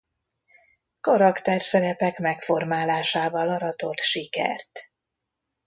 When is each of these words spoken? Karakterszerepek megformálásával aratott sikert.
Karakterszerepek 0.99 2.17
megformálásával 2.19 3.49
aratott 3.49 3.99
sikert. 3.99 4.79